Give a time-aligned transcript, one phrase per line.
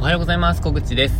[0.00, 0.62] おはようございます。
[0.62, 1.14] 小口です。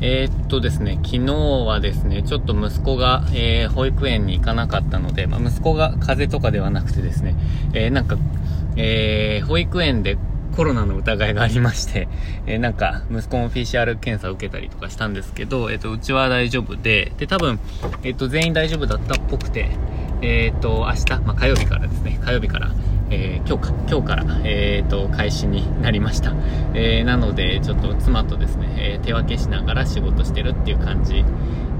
[0.00, 7.34] えー、っとですね、昨日はですね、ちょっと息子が、えー、保育園に行かなかったので、まあ、息子が風邪とかではなくてですね、
[7.74, 8.16] えー、なんか、
[8.76, 10.16] え保育園で
[10.54, 12.06] コロナの疑いがありまして、
[12.46, 17.58] えなんか、息子も PCR 検査を受けたりとかしたんですけど、えっと、うちは大丈夫で、で、多分、
[18.04, 19.70] えっと、全員大丈夫だったっぽくて、
[20.22, 22.70] えっと、明日、まあ、火曜日からですね、火曜日から、
[23.10, 26.32] えー、今日か、今日から、えー、と、開始になりました。
[26.74, 31.24] えー、なので、ちょっと妻とですね、えー、手分けしながら仕事してるっていう感じ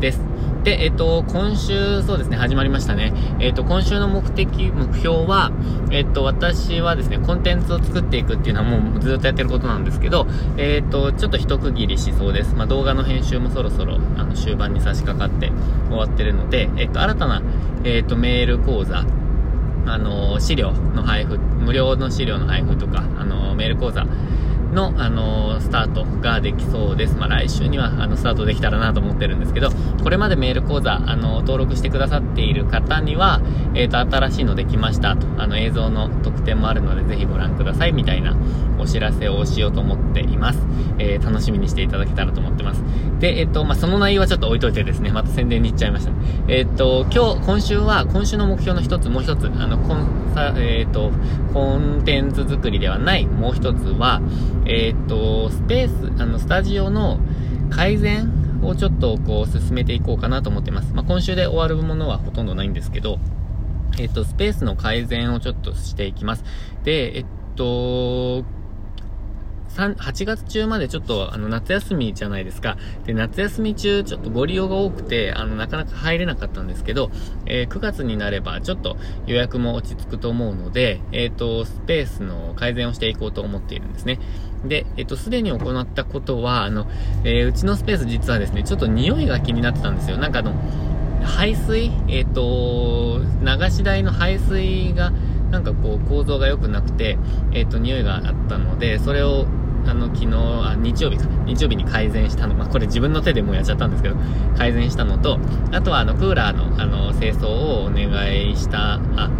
[0.00, 0.20] です。
[0.64, 3.14] で、えっ、と、今週、そうですね、始まりましたね。
[3.38, 5.52] えっ、と、今週の目的、目標は、
[5.90, 10.26] えっ、と、私はですね、コンテンツを作っていくっていうのはもうずっとやってることなんですけど、
[10.58, 12.54] えっ、と、ちょっと一区切りしそうです。
[12.56, 15.52] まあ、動画の編集もそろそろ、あの、終盤に差し掛かって
[15.88, 17.40] 終わってるので、えっ、と、新たな、
[17.84, 19.04] えっ、と、メール講座、
[19.86, 24.06] あの資料の配布、無料の資料の配布とか、あのメール講座
[24.72, 27.16] の、あのスタートができそうです。
[27.16, 29.70] まあ、来週には、あの、スタートできたらなと思ってるんですけど、
[30.02, 33.40] これまでメール講座、あの、登録してくださっている方には、
[33.74, 38.36] えっ、ー、と、新しいのできましたと、あの、映像の特典もあるので、ぜひご覧ください、みたいな
[38.78, 40.60] お知らせをしようと思っています。
[40.98, 42.82] えー、楽しみにしていただけたらと思ってます。
[43.18, 46.12] で、えっ、と、まあ、その内容はちょっと置いといてですね、また宣伝に行っちゃいました、
[46.48, 51.12] えっ、と、今日、今週は、今週の目標の一つ、もう一つ、あの、コンサ、えっ、と、
[51.52, 54.20] コンテンツ作りではない、もう一つは、
[54.72, 57.18] えっ、と、スペース、あの、スタジオの
[57.70, 60.94] 改善をちょっとこう進めていこうかなと思ってます。
[60.94, 63.18] まあ、今週で終わるものはほとんどないんですけど、
[63.98, 66.44] えっ、と、スペースの改善をちょっとしていきます。
[66.84, 67.26] で、えっ
[67.56, 68.44] と、
[69.74, 72.76] 8月中までちょっとあの夏休みじゃないですか。
[73.06, 77.10] で、夏休み中ちょっとご利用が多くて、あの、なかなか入れなかったんですけど、
[77.46, 84.18] えー、9月になればちょっと予約も落ち着くと思うので、えっ、ー、と、スペースの改善をしていこうと思っているんですね。
[84.64, 86.86] で、えっ、と、すでに行ったことは、あの、
[87.24, 90.18] えうちのスペース実はですね、ちょっと匂いが気になってたんですよ。
[90.18, 90.54] なんかあの、
[91.22, 95.12] 排水、えっ、と、流し台の排水が、
[95.50, 97.18] なんかこう構造が良くなくて、
[97.52, 99.46] えっ、と、匂いがあったので、それを
[99.86, 101.24] あの、昨日、あ、日曜日か。
[101.46, 102.54] 日曜日に改善したの。
[102.54, 104.16] まあ、これ自分の手でもうやっちゃったんですけど、
[104.56, 105.38] 改善したのと、
[105.72, 108.08] あとはあの、クーラーの、あの、清掃をお願
[108.50, 109.30] いした、あ、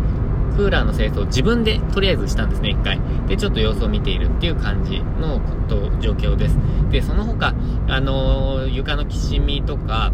[0.50, 3.00] クーラーの清掃を自分でとりあえずしたんですね、一回。
[3.28, 6.56] で、ちょっと様子を見ているっていう感じのと、状況です。
[6.90, 7.54] で、その他、
[7.88, 10.12] あの床のきしみとか、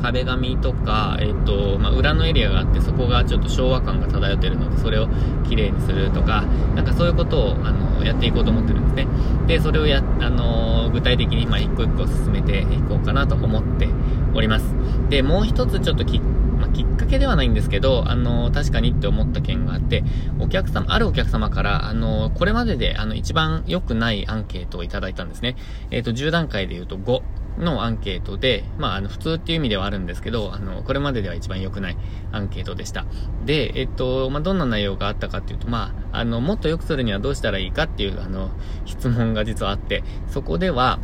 [0.00, 5.08] 壁紙とか、えっ、と、まあ、裏のエリアがあって、そこがちょっと昭和感が漂ってるので、それを
[5.48, 6.44] 綺麗にするとか、
[6.74, 9.08] なんかそういうことを、あの、やっていこうと思ってるんですね。
[9.46, 13.88] で、それをや、あの、具体的に、まあ、一個一個進めていこうかなと思って
[14.34, 14.74] おります。
[15.08, 16.20] で、もう一つちょっとき、
[16.58, 20.04] まあ、きっかけではないんですけど、あの、確かにって思った件があって、
[20.40, 25.56] お客様、あるお客様から、あの、これまでで、あの、一番良くないアンケートをいただいたんですね。
[25.90, 27.22] えっ、ー、と、10段階で言うと5。
[27.58, 31.96] のアンケートで、まあ、あの、普通っていう意味ではあるんですけど、あの、これまででは一番良くない
[32.32, 33.04] アンケートでした。
[33.44, 38.50] で、えっと、まあ、どんな内容があったかっていうと、まあ、あの、もっと良くするにはどうしたらいいかっていう、あの、
[38.84, 41.00] 質問が実はあって、そこでは、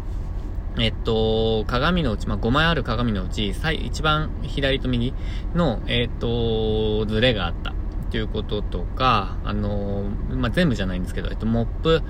[0.78, 5.14] えっと、鏡のうち、まあ、5枚ある鏡のうち、最、一番左と右
[5.54, 7.74] の、えっと、ズレがあった。
[8.10, 12.00] ということとか、あの、まあ、全部じゃないんですけど、えっと、モップ、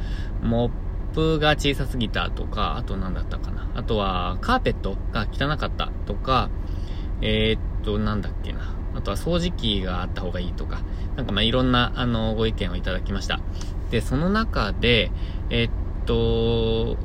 [0.43, 0.73] モッ
[1.15, 3.71] プが小さすぎたとか、あと何だったかな。
[3.75, 6.51] あとは、カーペットが汚かったとか、
[7.23, 8.75] えー、っと、なんだっけな。
[8.95, 10.81] あとは掃除機があった方がいいとか、
[11.17, 13.41] なんかまあいろんな、あの、ご意見をいただきました。
[13.91, 15.11] で、その中で、
[15.51, 15.71] え、っ
[16.05, 16.97] と、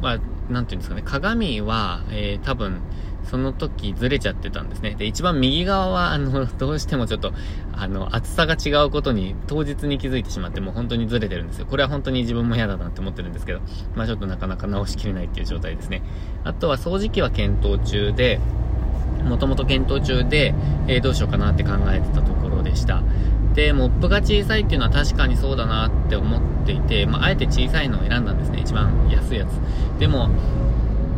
[0.00, 0.18] まあ、
[0.50, 2.80] なんていうんですかね、鏡は、えー、多分、
[3.24, 4.94] その時ずれちゃってたんですね。
[4.94, 7.32] で、一番右側は、あの、 どうしてもちょっと、
[7.72, 11.66] あの、厚さが違うことに当日に気づいてしまって、もう本当にずれてるんですよ。
[11.66, 13.60] これは本当に自分も嫌だなって思ってるんですけど、
[13.96, 16.02] まあちょっとなかなか直しきれないっていう状態ですね。
[16.44, 18.40] あとは掃除機は検討中で、
[19.24, 20.54] もともと検討中で、
[20.86, 23.02] えー、どうしようかなって考えてたところでした。
[23.56, 28.60] で、モップが小さいっていうのは確かにそうだなって思っていて、まあ、あえて小さいのを選んだんですね。
[28.60, 29.98] 一番安いやつ。
[29.98, 30.28] でも、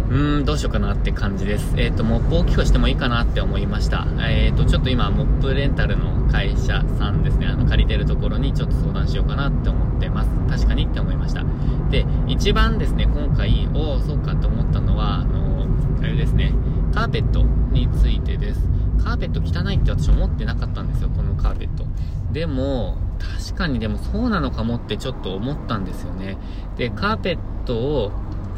[0.09, 1.75] うーん、どうしようかなって感じです。
[1.77, 4.07] えっ、ー、と、モップ大きくしてもいいかなって思いました。
[4.21, 10.31] え、ー、と、ちょっと今、モップレンタルの会社さんですね、あの、借りてるところにちょっと相談しようかなって思ってます。
[10.49, 11.45] 確かにって思いました。
[11.91, 15.67] で、一番ですね、今回、おお、そうかって思ったのは、あの、
[16.01, 16.55] あれですね、
[16.95, 17.43] カーペット
[17.73, 18.78] についてです。
[19.03, 21.85] カーペット汚いって私思ってなかったんですよ、このカーペット。
[22.33, 26.37] でも、確かにでもそうなのかもってちょっと思ったんですよね。
[26.77, 28.13] で、カーペットを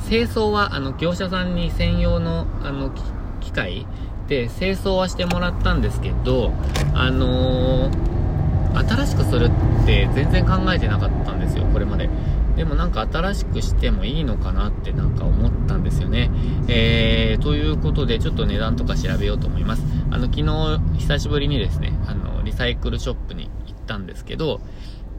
[0.09, 2.91] 清掃は、あの、業者さんに専用の、あの、
[3.41, 3.87] 機械
[4.29, 6.53] で清掃はしてもらったんですけど、
[6.95, 9.51] あのー、新しくする
[9.83, 12.09] って全然考えてなかったんですよ、これまで。
[12.61, 16.31] でもなんか新しくしてもいいのかなってなんか思ったんですよね。
[16.69, 19.83] えー、ということでちょっと値段とか調べようと思います。
[20.11, 24.61] あの、昨日久しぶりにですね、あの、リサイクルショップに行ったんですけど、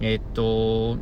[0.01, 0.99] えー、っと、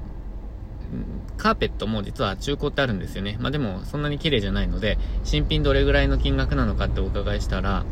[1.36, 3.36] カーペットも実は中古ってあるんですよね。
[3.42, 7.84] まあでもそんなに綺麗じゃないので、新品どれぐらいの金額なのかってお伺いしたら、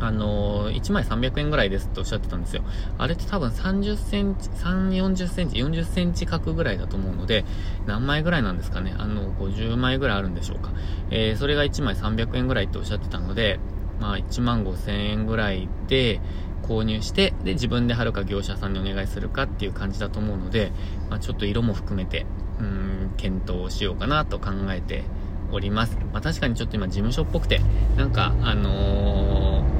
[0.00, 2.62] あのー、1枚300円ぐらいですっておっしゃってたんですよ。
[2.98, 7.44] あれって多分30センチ、3、40センチ、40センチ角ぐらいだと思うので、
[7.86, 8.94] 何枚ぐらいなんですかね？
[8.98, 10.70] あの、50枚ぐらいあるんでしょうか。
[11.10, 13.58] えー、それが1枚300円ぐらいっておっしゃってたので、
[14.00, 16.20] まあ1万5千円ぐらいで
[16.62, 20.72] 購入して、で、自分で貼るか業者さんにお願いするかっていう感じだと思うので、
[21.08, 22.26] まあちょっと色も含めて、
[22.60, 25.04] うん、検討しようかなと考えて
[25.52, 25.96] おります。
[26.12, 27.60] まあ確かにちょっと今事務所っぽくて、
[27.96, 29.15] なんか、あのー、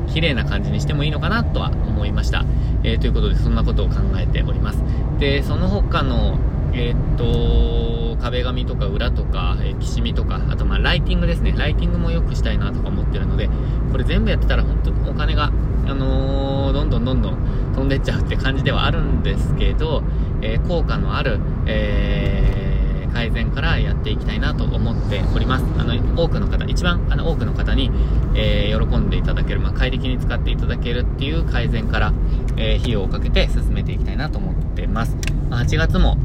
[0.06, 2.44] 綺麗な感じにしてもいいのかなとは思いました。
[2.82, 4.82] えー、ということでそんなことを考えております。
[5.18, 6.38] で、その他の、
[6.72, 11.52] えー、っと、壁紙とか裏とか、えー、きしみとか、あとまあライティングですね。
[11.56, 13.48] ライティングも良くしたいなとか思ってるので、
[13.92, 15.52] これ全部やってたら本当にお金が、
[15.86, 20.02] あのー、どんどんどんどん飛んでっちゃうって感じではあるんですけど、
[20.42, 22.65] え、効果のある、えー
[23.12, 25.64] 改善からやっていきたいなと思っております。
[25.78, 27.90] あの、多くの方、一番あの多くの方に、
[28.34, 32.12] えー、喜んでいただける、まあ、快適に使っていただけるっていう改善から、
[32.56, 35.16] えー、費用をかけて進めていきたいなと思ってます。
[35.50, 36.22] まあ、8月も、も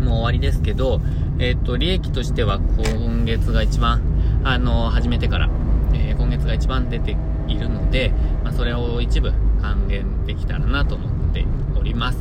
[0.00, 1.00] う終わりですけど、
[1.38, 4.00] えっ、と、利益としては今月が一番、
[4.44, 5.48] あの、始めてから、
[5.92, 7.16] え、今月が一番出て
[7.48, 8.12] いるので、
[8.42, 11.44] まあ、それを一部還元できたらなと思って
[11.78, 12.18] おります。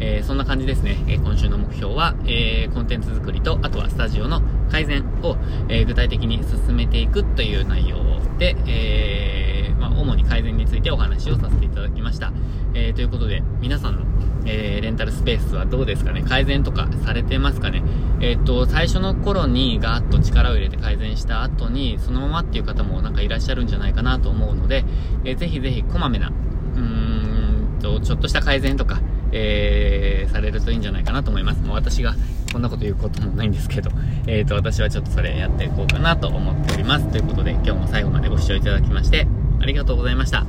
[0.00, 0.96] えー、そんな感じですね。
[1.08, 5.36] えー、今週の目標は、えー、コンテンツ作りと、あとはスタジオの改善を、
[5.68, 7.98] え具体的に進めていくという内容
[8.38, 12.32] で、えまあ、主に改善についてお話をさせていただきました。
[12.74, 14.02] えということで、皆さんの、
[14.44, 16.22] えレンタルスペースはどうですかね？
[16.22, 17.82] 改善とかされてますかね？
[18.20, 24.84] えっ、と、最初の頃にガーッと力を入れて改善した後に、そのままっていう方もなんかいらっしゃるんじゃないかなと思うので、
[25.24, 29.00] えー、ぜひぜひこまめな、うーんと、ちょっとした改善とか、
[29.36, 31.62] えー、されるといいんじゃないかなと思います。
[31.62, 32.14] もう私が
[32.52, 33.90] こんなこと言うこともないんですけど、
[34.26, 37.10] えーと、私はちょっとそれやっていこうかなと思っております。
[37.10, 39.26] ということで、今日も最後までご視聴いただきまして、
[39.60, 40.46] ありがとうございました。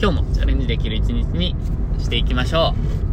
[0.00, 1.56] 今日もチャレンジできる一日に
[1.98, 2.74] していきましょ
[3.06, 3.09] う。